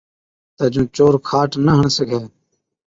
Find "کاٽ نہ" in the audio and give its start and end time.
1.27-1.73